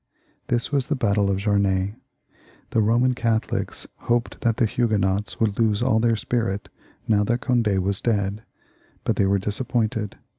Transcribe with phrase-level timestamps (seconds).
[0.47, 1.93] This was the battle of Jamac.
[2.71, 6.69] The Eoman Catholics hoped that the Huguenots would lose aU their spirit
[7.07, 8.41] now Cond6 was dead,
[9.03, 10.17] but they were disappointed.